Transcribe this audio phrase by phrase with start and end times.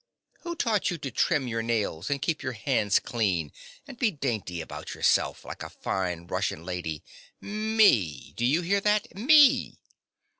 [0.39, 3.51] Who taught you to trim your nails, and keep your hands clean,
[3.85, 7.03] and be dainty about yourself, like a fine Russian lady?
[7.39, 8.33] Me!
[8.35, 9.13] do you hear that?
[9.13, 9.77] me!